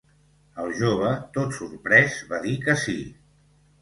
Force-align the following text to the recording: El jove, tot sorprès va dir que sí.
El 0.61 0.71
jove, 0.77 1.11
tot 1.37 1.53
sorprès 1.59 2.17
va 2.33 2.41
dir 2.47 2.59
que 2.65 2.79
sí. 2.89 2.97